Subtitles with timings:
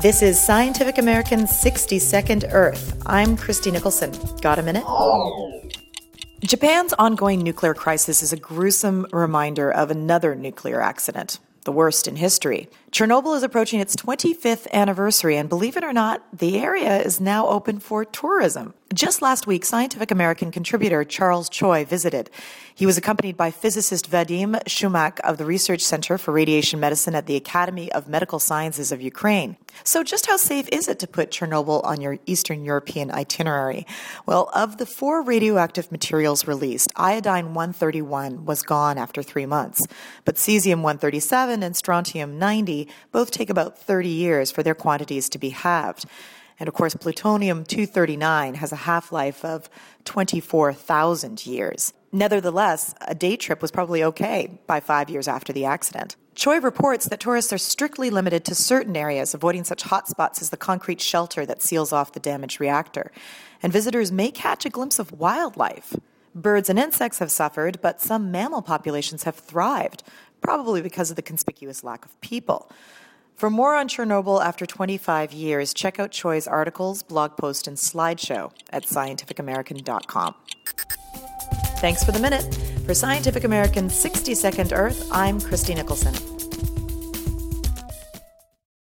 [0.00, 3.00] This is Scientific American's 60 Second Earth.
[3.06, 4.12] I'm Christie Nicholson.
[4.40, 4.84] Got a minute?
[6.40, 12.16] Japan's ongoing nuclear crisis is a gruesome reminder of another nuclear accident the worst in
[12.16, 12.68] history.
[12.90, 17.46] Chernobyl is approaching its 25th anniversary, and believe it or not, the area is now
[17.46, 18.74] open for tourism.
[18.92, 22.28] Just last week, Scientific American contributor Charles Choi visited.
[22.74, 27.24] He was accompanied by physicist Vadim Chumak of the Research Center for Radiation Medicine at
[27.24, 29.56] the Academy of Medical Sciences of Ukraine.
[29.82, 33.86] So, just how safe is it to put Chernobyl on your Eastern European itinerary?
[34.26, 39.86] Well, of the four radioactive materials released, iodine 131 was gone after three months,
[40.26, 45.38] but cesium 137 and strontium 90 both take about 30 years for their quantities to
[45.38, 46.04] be halved.
[46.62, 49.68] And of course, plutonium 239 has a half life of
[50.04, 51.92] 24,000 years.
[52.12, 56.14] Nevertheless, a day trip was probably okay by five years after the accident.
[56.36, 60.56] Choi reports that tourists are strictly limited to certain areas, avoiding such hotspots as the
[60.56, 63.10] concrete shelter that seals off the damaged reactor.
[63.60, 65.96] And visitors may catch a glimpse of wildlife.
[66.32, 70.04] Birds and insects have suffered, but some mammal populations have thrived,
[70.40, 72.70] probably because of the conspicuous lack of people.
[73.34, 78.52] For more on Chernobyl after 25 years, check out Choi's articles, blog post, and slideshow
[78.70, 80.34] at scientificamerican.com.
[81.78, 82.54] Thanks for the minute.
[82.86, 86.41] For Scientific American's 60 Second Earth, I'm Christie Nicholson.